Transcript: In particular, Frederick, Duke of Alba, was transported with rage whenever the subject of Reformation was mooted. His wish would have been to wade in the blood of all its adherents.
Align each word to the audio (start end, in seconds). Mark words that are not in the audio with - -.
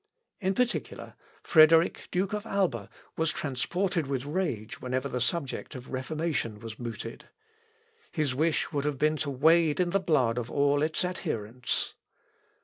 In 0.39 0.55
particular, 0.55 1.13
Frederick, 1.43 2.07
Duke 2.09 2.33
of 2.33 2.47
Alba, 2.47 2.89
was 3.17 3.29
transported 3.29 4.07
with 4.07 4.25
rage 4.25 4.81
whenever 4.81 5.07
the 5.07 5.21
subject 5.21 5.75
of 5.75 5.91
Reformation 5.91 6.57
was 6.59 6.79
mooted. 6.79 7.29
His 8.11 8.33
wish 8.33 8.71
would 8.71 8.85
have 8.85 8.97
been 8.97 9.17
to 9.17 9.29
wade 9.29 9.79
in 9.79 9.91
the 9.91 9.99
blood 9.99 10.39
of 10.39 10.49
all 10.49 10.81
its 10.81 11.05
adherents. 11.05 11.93